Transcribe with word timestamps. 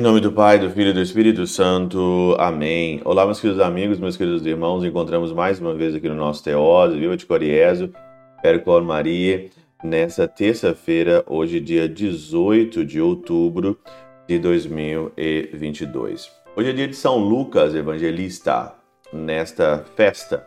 Em 0.00 0.02
nome 0.02 0.18
do 0.18 0.32
Pai, 0.32 0.58
do 0.58 0.70
Filho 0.70 0.88
e 0.88 0.92
do 0.94 1.02
Espírito 1.02 1.46
Santo. 1.46 2.34
Amém. 2.38 3.02
Olá, 3.04 3.26
meus 3.26 3.38
queridos 3.38 3.60
amigos, 3.60 3.98
meus 3.98 4.16
queridos 4.16 4.46
irmãos. 4.46 4.82
Encontramos 4.82 5.30
mais 5.30 5.60
uma 5.60 5.74
vez 5.74 5.94
aqui 5.94 6.08
no 6.08 6.14
nosso 6.14 6.42
Teose. 6.42 6.98
Viva 6.98 7.18
de 7.18 7.26
Coriezo, 7.26 7.92
Percor 8.40 8.82
Maria, 8.82 9.50
nessa 9.84 10.26
terça-feira, 10.26 11.22
hoje, 11.26 11.60
dia 11.60 11.86
18 11.86 12.82
de 12.82 12.98
outubro 12.98 13.78
de 14.26 14.38
2022. 14.38 16.32
Hoje 16.56 16.70
é 16.70 16.72
dia 16.72 16.88
de 16.88 16.96
São 16.96 17.18
Lucas 17.18 17.74
Evangelista, 17.74 18.72
nesta 19.12 19.84
festa 19.96 20.46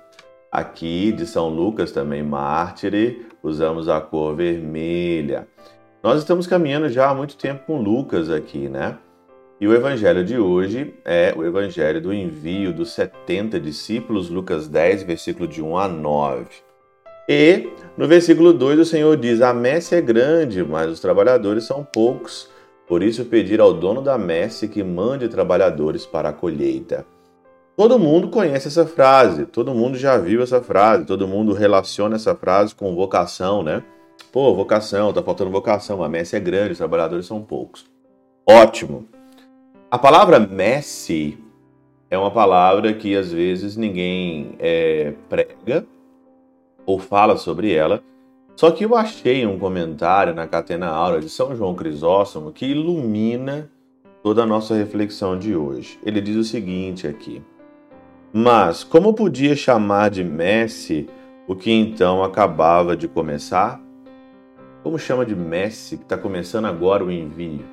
aqui 0.51 1.11
de 1.11 1.27
São 1.27 1.49
Lucas, 1.49 1.91
também 1.91 2.23
mártire, 2.23 3.27
usamos 3.43 3.87
a 3.87 4.01
cor 4.01 4.35
vermelha. 4.35 5.47
Nós 6.01 6.17
estamos 6.17 6.47
caminhando 6.47 6.89
já 6.89 7.11
há 7.11 7.13
muito 7.13 7.37
tempo 7.37 7.67
com 7.67 7.79
Lucas 7.79 8.31
aqui, 8.31 8.67
né? 8.67 8.97
E 9.61 9.67
o 9.67 9.73
evangelho 9.73 10.25
de 10.25 10.37
hoje 10.37 10.93
é 11.05 11.33
o 11.35 11.45
evangelho 11.45 12.01
do 12.01 12.13
envio 12.13 12.73
dos 12.73 12.91
70 12.93 13.59
discípulos, 13.59 14.29
Lucas 14.29 14.67
10, 14.67 15.03
versículo 15.03 15.47
de 15.47 15.61
1 15.61 15.77
a 15.77 15.87
9. 15.87 16.47
E 17.29 17.69
no 17.97 18.07
versículo 18.07 18.51
2 18.51 18.79
o 18.79 18.85
Senhor 18.85 19.15
diz: 19.15 19.41
A 19.41 19.53
messe 19.53 19.95
é 19.95 20.01
grande, 20.01 20.63
mas 20.63 20.91
os 20.91 20.99
trabalhadores 20.99 21.63
são 21.63 21.83
poucos. 21.83 22.49
Por 22.87 23.01
isso, 23.01 23.25
pedir 23.25 23.61
ao 23.61 23.73
dono 23.73 24.01
da 24.01 24.17
messe 24.17 24.67
que 24.67 24.83
mande 24.83 25.29
trabalhadores 25.29 26.05
para 26.05 26.29
a 26.29 26.33
colheita. 26.33 27.05
Todo 27.77 27.97
mundo 27.97 28.27
conhece 28.27 28.67
essa 28.67 28.85
frase, 28.85 29.45
todo 29.45 29.73
mundo 29.73 29.97
já 29.97 30.17
viu 30.17 30.43
essa 30.43 30.61
frase, 30.61 31.05
todo 31.05 31.27
mundo 31.27 31.53
relaciona 31.53 32.17
essa 32.17 32.35
frase 32.35 32.75
com 32.75 32.93
vocação, 32.93 33.63
né? 33.63 33.81
Pô, 34.31 34.53
vocação, 34.53 35.13
tá 35.13 35.23
faltando 35.23 35.49
vocação, 35.49 36.03
a 36.03 36.09
messe 36.09 36.35
é 36.35 36.39
grande, 36.39 36.73
os 36.73 36.77
trabalhadores 36.77 37.25
são 37.25 37.41
poucos. 37.41 37.85
Ótimo! 38.47 39.12
A 39.93 39.97
palavra 39.99 40.39
messe 40.39 41.37
é 42.09 42.17
uma 42.17 42.31
palavra 42.31 42.95
que 42.95 43.15
às 43.15 43.31
vezes 43.31 43.77
ninguém 43.77 44.55
é, 44.57 45.13
prega 45.29 45.85
ou 46.83 46.97
fala 46.97 47.37
sobre 47.37 47.71
ela. 47.71 48.01
Só 48.55 48.71
que 48.71 48.85
eu 48.85 48.95
achei 48.95 49.45
um 49.45 49.59
comentário 49.59 50.33
na 50.33 50.47
Catena 50.47 50.87
Aura 50.87 51.19
de 51.19 51.29
São 51.29 51.55
João 51.55 51.75
Crisóstomo 51.75 52.51
que 52.51 52.65
ilumina 52.65 53.69
toda 54.23 54.41
a 54.41 54.47
nossa 54.47 54.73
reflexão 54.73 55.37
de 55.37 55.55
hoje. 55.55 55.99
Ele 56.03 56.19
diz 56.21 56.37
o 56.37 56.43
seguinte 56.43 57.07
aqui: 57.07 57.39
Mas 58.33 58.83
como 58.83 59.13
podia 59.13 59.55
chamar 59.55 60.09
de 60.09 60.23
messe 60.23 61.07
o 61.47 61.55
que 61.55 61.71
então 61.71 62.23
acabava 62.23 62.97
de 62.97 63.07
começar? 63.07 63.79
Como 64.81 64.97
chama 64.97 65.23
de 65.23 65.35
messe 65.35 65.97
que 65.97 66.03
está 66.03 66.17
começando 66.17 66.65
agora 66.65 67.05
o 67.05 67.11
envio? 67.11 67.72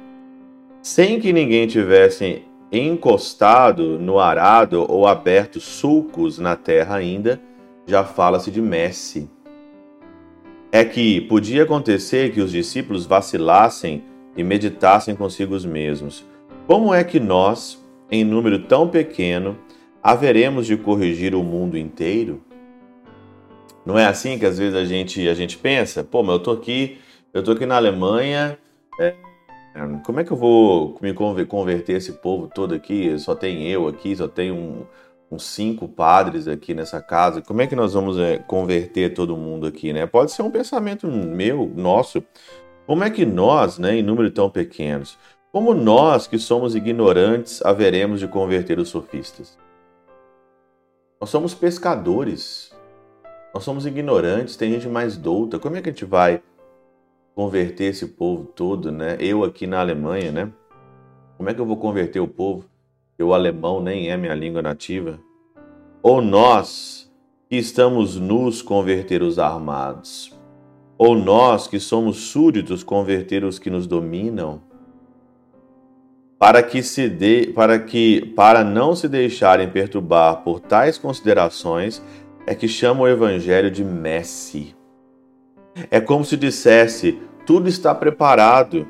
Sem 0.83 1.21
que 1.21 1.33
ninguém 1.33 1.67
tivesse 1.67 2.43
encostado 2.73 3.99
no 3.99 4.19
arado 4.19 4.87
ou 4.89 5.07
aberto 5.07 5.61
sulcos 5.61 6.39
na 6.39 6.57
terra 6.57 6.97
ainda, 6.97 7.41
já 7.87 8.05
fala-se 8.05 8.51
de 8.51 8.61
messe. 8.61 9.29
É 10.71 10.85
que 10.85 11.21
podia 11.23 11.65
acontecer 11.65 12.33
que 12.33 12.41
os 12.41 12.53
discípulos 12.53 13.05
vacilassem 13.05 14.05
e 14.37 14.45
meditassem 14.45 15.17
consigo 15.17 15.59
mesmos. 15.67 16.25
Como 16.67 16.95
é 16.95 17.03
que 17.03 17.19
nós, 17.19 17.85
em 18.11 18.25
número 18.25 18.61
tão 18.61 18.89
pequeno, 18.89 19.59
haveremos 20.01 20.67
de 20.67 20.77
corrigir 20.77 21.35
o 21.35 21.43
mundo 21.43 21.77
inteiro? 21.77 22.41
Não 23.85 23.99
é 23.99 24.07
assim 24.07 24.39
que 24.39 24.47
às 24.47 24.59
vezes 24.59 24.77
a 24.77 24.85
gente, 24.85 25.29
a 25.29 25.35
gente 25.35 25.59
pensa? 25.59 26.05
Pô, 26.05 26.23
mas 26.23 26.35
eu 26.35 26.39
tô 26.39 26.53
aqui, 26.53 26.99
eu 27.35 27.43
tô 27.43 27.53
aqui 27.53 27.67
na 27.67 27.77
Alemanha, 27.77 28.57
é, 29.01 29.15
como 30.05 30.21
é 30.21 30.25
que 30.25 30.33
eu 30.33 30.37
vou 30.37 30.99
me 31.01 31.15
converter 31.47 31.97
esse 31.97 32.13
povo 32.15 32.49
todo 32.49 32.75
aqui? 32.75 33.17
Só 33.19 33.35
tem 33.35 33.69
eu 33.69 33.87
aqui, 33.87 34.17
só 34.17 34.27
tem 34.27 34.51
um, 34.51 34.85
uns 35.31 35.45
cinco 35.45 35.89
padres 35.89 36.49
aqui 36.49 36.75
nessa 36.75 37.01
casa. 37.01 37.41
Como 37.41 37.63
é 37.63 37.67
que 37.67 37.77
nós 37.77 37.95
vamos 37.95 38.19
é, 38.19 38.39
converter 38.39 39.15
todo 39.15 39.37
mundo 39.37 39.67
aqui, 39.67 39.93
né? 39.93 40.07
Pode 40.07 40.33
ser 40.33 40.43
um 40.43 40.51
pensamento 40.51 41.07
meu, 41.07 41.71
nosso. 41.77 42.23
Como 42.87 43.05
é 43.05 43.11
que 43.11 43.25
nós, 43.25 43.79
né, 43.79 43.97
em 43.97 44.03
número 44.03 44.31
tão 44.31 44.51
pequenos, 44.51 45.17
como 45.53 45.73
nós 45.75 46.27
que 46.27 46.39
somos 46.39 46.75
ignorantes, 46.75 47.63
haveremos 47.65 48.19
de 48.19 48.27
converter 48.27 48.79
os 48.79 48.89
sofistas? 48.89 49.57
Nós 51.21 51.31
somos 51.31 51.55
pescadores. 51.55 52.73
Nós 53.53 53.65
somos 53.65 53.85
ignorantes, 53.85 54.57
tem 54.57 54.73
gente 54.73 54.89
mais 54.89 55.17
douta. 55.17 55.59
Como 55.59 55.77
é 55.77 55.83
que 55.83 55.89
a 55.89 55.93
gente 55.93 56.05
vai 56.05 56.41
converter 57.41 57.85
esse 57.85 58.07
povo 58.07 58.45
todo, 58.45 58.93
né? 58.93 59.17
Eu 59.19 59.45
aqui 59.45 59.67
na 59.67 59.81
Alemanha, 59.81 60.31
né? 60.31 60.53
Como 61.39 61.49
é 61.49 61.55
que 61.55 61.59
eu 61.59 61.65
vou 61.65 61.79
converter 61.79 62.21
o 62.21 62.29
povo? 62.29 62.67
O 63.19 63.33
alemão 63.33 63.81
nem 63.81 64.11
é 64.11 64.17
minha 64.17 64.35
língua 64.35 64.61
nativa. 64.61 65.19
Ou 66.03 66.21
nós 66.21 67.11
que 67.49 67.57
estamos 67.57 68.17
nus 68.17 68.61
converter 68.61 69.23
os 69.23 69.39
armados? 69.39 70.39
Ou 70.99 71.17
nós 71.17 71.67
que 71.67 71.81
somos 71.81 72.19
súditos 72.19 72.85
converter 72.85 73.43
os 73.43 73.59
que 73.59 73.71
nos 73.71 73.87
dominam? 73.87 74.61
Para 76.39 76.63
que 76.63 76.83
se 76.83 77.09
dê, 77.09 77.51
para 77.55 77.79
que 77.79 78.35
para 78.37 78.63
não 78.63 78.95
se 78.95 79.09
deixarem 79.09 79.71
perturbar 79.71 80.43
por 80.45 80.61
tais 80.61 80.99
considerações, 80.99 82.03
é 82.47 82.55
que 82.55 82.69
chama 82.69 83.01
o 83.01 83.09
evangelho 83.09 83.71
de 83.71 83.83
Messi. 83.83 84.77
É 85.91 86.01
como 86.01 86.23
se 86.23 86.37
dissesse: 86.37 87.19
tudo 87.47 87.69
está 87.69 87.95
preparado. 87.95 88.87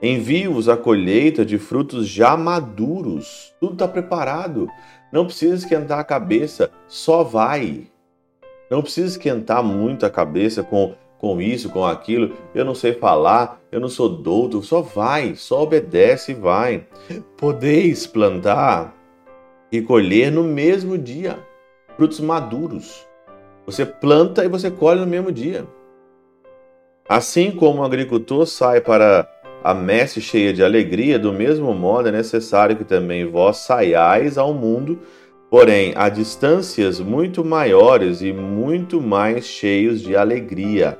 Envie-vos 0.00 0.68
a 0.68 0.76
colheita 0.76 1.44
de 1.44 1.58
frutos 1.58 2.06
já 2.06 2.36
maduros. 2.36 3.52
Tudo 3.60 3.72
está 3.72 3.88
preparado. 3.88 4.68
Não 5.12 5.24
precisa 5.24 5.54
esquentar 5.54 5.98
a 5.98 6.04
cabeça, 6.04 6.70
só 6.86 7.22
vai. 7.22 7.86
Não 8.70 8.82
precisa 8.82 9.08
esquentar 9.08 9.62
muito 9.62 10.04
a 10.04 10.10
cabeça 10.10 10.62
com, 10.62 10.94
com 11.18 11.40
isso, 11.40 11.70
com 11.70 11.84
aquilo. 11.84 12.34
Eu 12.54 12.64
não 12.64 12.74
sei 12.74 12.92
falar, 12.92 13.60
eu 13.72 13.80
não 13.80 13.88
sou 13.88 14.08
douto. 14.08 14.62
Só 14.62 14.82
vai, 14.82 15.34
só 15.34 15.62
obedece 15.62 16.32
e 16.32 16.34
vai. 16.34 16.86
Podeis 17.36 18.06
plantar 18.06 18.94
e 19.72 19.80
colher 19.80 20.30
no 20.30 20.44
mesmo 20.44 20.96
dia 20.96 21.38
frutos 21.96 22.20
maduros. 22.20 23.06
Você 23.66 23.84
planta 23.84 24.44
e 24.44 24.48
você 24.48 24.70
colhe 24.70 25.00
no 25.00 25.06
mesmo 25.06 25.32
dia. 25.32 25.66
Assim 27.08 27.50
como 27.50 27.80
o 27.80 27.84
agricultor 27.84 28.46
sai 28.46 28.82
para 28.82 29.26
a 29.64 29.72
messe 29.72 30.20
cheia 30.20 30.52
de 30.52 30.62
alegria, 30.62 31.18
do 31.18 31.32
mesmo 31.32 31.72
modo 31.72 32.08
é 32.08 32.12
necessário 32.12 32.76
que 32.76 32.84
também 32.84 33.24
vós 33.24 33.56
saiais 33.56 34.36
ao 34.36 34.52
mundo, 34.52 35.00
porém 35.50 35.94
a 35.96 36.10
distâncias 36.10 37.00
muito 37.00 37.42
maiores 37.42 38.20
e 38.20 38.30
muito 38.30 39.00
mais 39.00 39.46
cheios 39.46 40.02
de 40.02 40.14
alegria. 40.14 40.98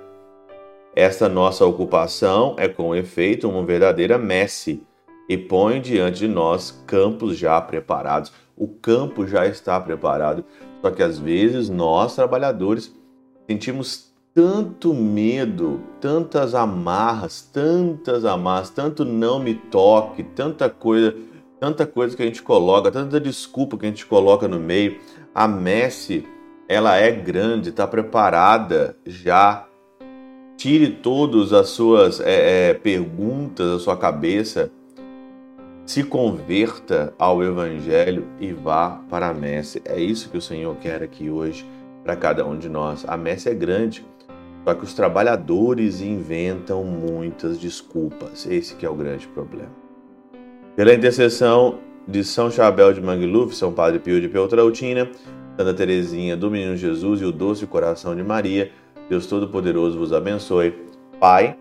Esta 0.97 1.29
nossa 1.29 1.67
ocupação 1.67 2.57
é 2.59 2.67
com 2.69 2.97
efeito 2.97 3.47
uma 3.47 3.63
verdadeira 3.63 4.17
messe 4.17 4.83
e 5.29 5.37
põe 5.37 5.79
diante 5.79 6.21
de 6.21 6.29
nós 6.29 6.83
campos 6.87 7.37
já 7.37 7.61
preparados. 7.61 8.33
O 8.57 8.67
campo 8.67 9.27
já 9.27 9.47
está 9.47 9.79
preparado, 9.79 10.43
só 10.81 10.91
que 10.91 11.03
às 11.03 11.19
vezes 11.19 11.69
nós 11.69 12.17
trabalhadores 12.17 12.97
sentimos 13.47 14.08
tanto 14.39 14.95
medo, 14.95 15.81
tantas 16.01 16.55
amarras, 16.55 17.43
tantas 17.43 18.25
amarras, 18.25 18.71
tanto 18.71 19.05
não 19.05 19.41
me 19.41 19.53
toque, 19.53 20.23
tanta 20.23 20.71
coisa, 20.71 21.13
tanta 21.59 21.85
coisa 21.85 22.17
que 22.17 22.23
a 22.23 22.27
gente 22.27 22.41
coloca, 22.41 22.89
tanta 22.93 23.19
desculpa 23.19 23.77
que 23.77 23.87
a 23.87 23.89
gente 23.89 24.07
coloca 24.07 24.47
no 24.47 24.61
meio. 24.61 25.01
A 25.35 25.49
messe, 25.49 26.25
ela 26.69 26.95
é 26.95 27.11
grande, 27.11 27.71
está 27.71 27.85
preparada 27.85 28.97
já. 29.05 29.67
Tire 30.57 30.93
todas 30.93 31.53
as 31.53 31.71
suas 31.71 32.21
é, 32.21 32.71
é, 32.71 32.75
perguntas 32.75 33.73
da 33.73 33.79
sua 33.81 33.97
cabeça, 33.97 34.71
se 35.85 36.05
converta 36.05 37.13
ao 37.19 37.43
Evangelho 37.43 38.29
e 38.39 38.53
vá 38.53 39.01
para 39.11 39.31
a 39.31 39.35
messe. 39.35 39.83
É 39.85 40.01
isso 40.01 40.31
que 40.31 40.39
o 40.39 40.43
Senhor 40.43 40.77
quer 40.77 41.03
aqui 41.03 41.29
hoje 41.29 41.67
para 42.05 42.15
cada 42.15 42.47
um 42.47 42.57
de 42.57 42.69
nós. 42.69 43.05
A 43.09 43.17
messe 43.17 43.49
é 43.49 43.55
grande. 43.55 44.07
Só 44.69 44.75
que 44.75 44.85
os 44.85 44.93
trabalhadores 44.93 46.03
inventam 46.03 46.85
muitas 46.85 47.59
desculpas. 47.59 48.47
Esse 48.47 48.75
que 48.75 48.85
é 48.85 48.91
o 48.91 48.95
grande 48.95 49.27
problema. 49.27 49.71
Pela 50.77 50.93
intercessão 50.93 51.79
de 52.07 52.23
São 52.23 52.51
Chabel 52.51 52.93
de 52.93 53.01
Mangluf, 53.01 53.57
São 53.57 53.73
Padre 53.73 53.99
Pio 53.99 54.21
de 54.21 54.29
Peltrautina, 54.29 55.11
Santa 55.57 55.73
Teresinha 55.73 56.37
do 56.37 56.51
Menino 56.51 56.77
Jesus 56.77 57.23
e 57.23 57.25
o 57.25 57.33
Doce 57.33 57.67
Coração 57.67 58.15
de 58.15 58.23
Maria, 58.23 58.71
Deus 59.09 59.27
Todo-Poderoso 59.27 59.99
vos 59.99 60.13
abençoe. 60.13 60.75
Pai, 61.19 61.57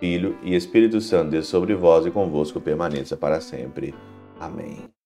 Filho 0.00 0.36
e 0.42 0.56
Espírito 0.56 1.00
Santo, 1.00 1.30
Deus 1.30 1.46
sobre 1.46 1.76
vós 1.76 2.04
e 2.04 2.10
convosco 2.10 2.60
permaneça 2.60 3.16
para 3.16 3.40
sempre. 3.40 3.94
Amém. 4.40 4.99